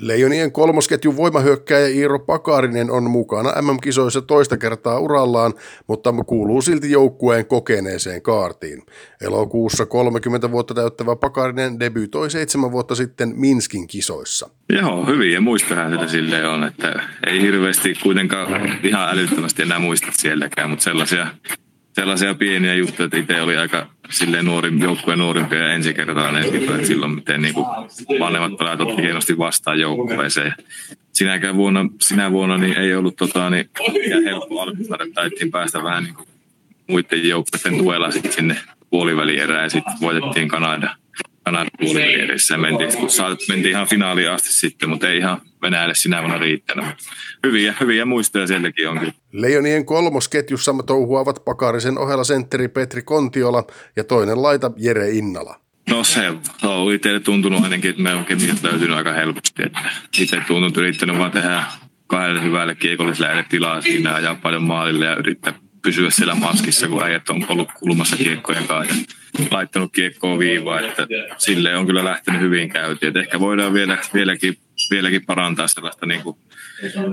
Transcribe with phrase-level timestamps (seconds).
[0.00, 5.54] Leijonien kolmosketjun voimahyökkäjä Iiro Pakarinen on mukana MM-kisoissa toista kertaa urallaan,
[5.86, 8.82] mutta kuuluu silti joukkueen kokeneeseen kaartiin.
[9.20, 14.50] Elokuussa 30 vuotta täyttävä Pakarinen debyytoi seitsemän vuotta sitten Minskin kisoissa.
[14.68, 20.70] Joo, hyviä muistoja sitä silleen on, että ei hirveästi kuitenkaan ihan älyttömästi enää muista sielläkään,
[20.70, 21.26] mutta sellaisia
[21.92, 27.14] sellaisia pieniä juttuja, että itse oli aika silleen nuori, joukkueen nuorimpia ja ensikertainen, että silloin
[27.14, 27.66] miten niin kuin
[28.20, 30.54] vanhemmat pelaajat otti hienosti vastaan joukkueeseen.
[31.12, 33.70] Sinäkään vuonna, sinä vuonna niin ei ollut tota, niin,
[34.24, 36.28] helppo alkupäivä, taittiin päästä vähän niin kuin
[36.86, 38.56] muiden joukkueiden tuella sinne
[38.90, 40.96] puolivälierään ja sitten voitettiin Kanada
[41.48, 45.94] Kanadan puolivälierissä ja mentiin, kun saat, mentiin ihan finaaliin asti sitten, mutta ei ihan Venäjälle
[45.94, 46.84] sinä vuonna riittänyt.
[47.46, 49.12] Hyviä, hyviä muistoja sielläkin on kyllä.
[49.32, 53.64] Leijonien kolmosketjussa touhuavat Pakarisen ohella sentteri Petri Kontiola
[53.96, 55.60] ja toinen laita Jere Innala.
[55.90, 59.62] No se on itselle tuntunut ainakin, että me on kemiat löytynyt aika helposti.
[59.62, 59.80] Että
[60.18, 61.62] itse tuntunut yrittänyt vaan tehdä
[62.06, 67.30] kahdelle hyvälle kiekolliselle tilaa siinä ajaa paljon maalille ja yrittää pysyä siellä maskissa, kun äijät
[67.30, 68.94] on ollut kulmassa kiekkojen kanssa
[69.38, 71.06] ja laittanut kiekkoa viivaa, että
[71.38, 73.08] sille on kyllä lähtenyt hyvin käyntiin.
[73.08, 74.58] Että ehkä voidaan vielä, vieläkin,
[74.90, 76.36] vieläkin parantaa sellaista niin kuin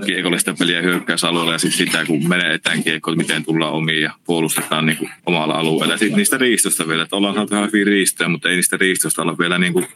[0.05, 4.97] kiekollista peliä hyökkäysalueella ja sitten sitä, kun menetään kiekko, miten tullaan omiin ja puolustetaan niin
[4.97, 5.97] kuin omalla alueella.
[5.97, 9.37] Sitten niistä riistosta vielä, että ollaan saatu ihan hyvin riistoja, mutta ei niistä riistosta olla
[9.37, 9.87] vielä niin kuin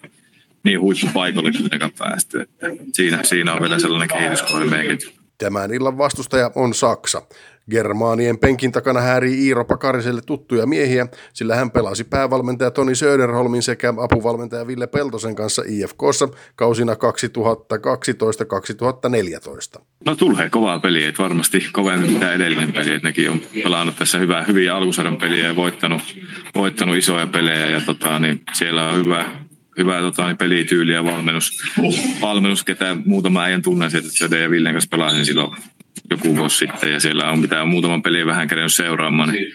[0.64, 2.42] niin huippupaikalle kuitenkaan päästy.
[2.42, 5.19] Että siinä, siinä on vielä sellainen kehityskohde meidänkin.
[5.40, 7.22] Tämän illan vastustaja on Saksa.
[7.72, 13.94] Germaanien penkin takana häärii Iiro Pakariselle tuttuja miehiä, sillä hän pelasi päävalmentaja Toni Söderholmin sekä
[13.98, 16.98] apuvalmentaja Ville Peltosen kanssa IFKssa kausina 2012-2014.
[20.06, 24.18] No tulee kovaa peliä, että varmasti kovemmin mitä edellinen peli, että nekin on pelannut tässä
[24.18, 26.02] hyvää, hyviä alkusarjan peliä ja voittanut,
[26.56, 29.26] voittanut isoja pelejä ja tota, niin siellä on hyvä,
[29.80, 31.62] hyvä tota, niin pelityyli ja valmennus,
[32.22, 35.56] valmennus ketä muutama ajan tunnen, että Söde ja Villen kanssa pelasin silloin
[36.10, 39.54] joku vuosi sitten ja siellä on mitä muutaman pelin vähän käynyt seuraamaan, niin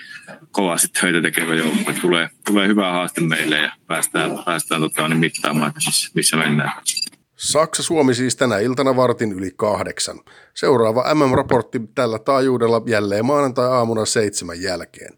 [0.51, 1.95] kovasti töitä tekevä joukkue.
[2.01, 6.73] Tulee, tulee hyvä haaste meille ja päästään, päästään tota, niin mittaamaan, että missä, missä mennään.
[7.37, 10.21] Saksa-Suomi siis tänä iltana vartin yli kahdeksan.
[10.55, 15.15] Seuraava MM-raportti tällä taajuudella jälleen maanantai-aamuna seitsemän jälkeen.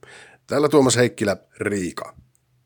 [0.46, 2.14] Täällä Tuomas Heikkilä, Riika.